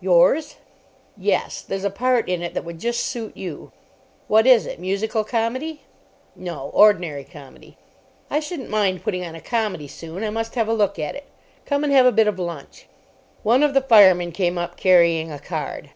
"Yours?" 0.00 0.56
"Yes. 1.18 1.60
There's 1.60 1.84
a 1.84 1.90
part 1.90 2.26
in 2.26 2.40
it 2.40 2.54
that 2.54 2.64
would 2.64 2.78
just 2.78 3.00
suit 3.04 3.36
you." 3.36 3.72
"What 4.26 4.46
is 4.46 4.64
it? 4.64 4.80
Musical 4.80 5.22
comedy?" 5.22 5.82
"No. 6.34 6.70
Ordinary 6.72 7.24
comedy." 7.24 7.76
"I 8.30 8.40
shouldn't 8.40 8.70
mind 8.70 9.04
putting 9.04 9.22
on 9.22 9.34
a 9.34 9.40
comedy 9.42 9.86
soon. 9.88 10.24
I 10.24 10.30
must 10.30 10.54
have 10.54 10.66
a 10.68 10.72
look 10.72 10.98
at 10.98 11.14
it. 11.14 11.24
Come 11.66 11.84
and 11.84 11.92
have 11.92 12.06
a 12.06 12.10
bit 12.10 12.26
of 12.26 12.38
lunch." 12.38 12.86
One 13.42 13.62
of 13.62 13.74
the 13.74 13.82
firemen 13.82 14.32
came 14.32 14.56
up, 14.56 14.78
carrying 14.78 15.30
a 15.30 15.38
card. 15.38 15.90